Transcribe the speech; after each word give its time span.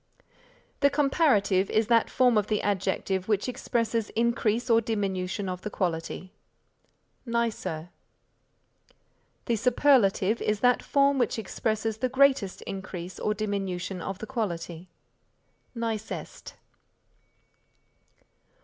The 0.79 0.89
comparative 0.89 1.69
is 1.69 1.85
that 1.85 2.09
form 2.09 2.35
of 2.35 2.47
the 2.47 2.63
adjective 2.63 3.27
which 3.27 3.47
expresses 3.47 4.09
increase 4.15 4.67
or 4.67 4.81
diminution 4.81 5.47
of 5.47 5.61
the 5.61 5.69
quality: 5.69 6.33
nicer. 7.23 7.89
The 9.45 9.55
superlative 9.55 10.41
is 10.41 10.61
that 10.61 10.81
form 10.81 11.19
which 11.19 11.37
expresses 11.37 11.97
the 11.97 12.09
greatest 12.09 12.63
increase 12.63 13.19
or 13.19 13.35
diminution 13.35 14.01
of 14.01 14.17
the 14.17 14.25
quality: 14.25 14.89
nicest. 15.75 16.55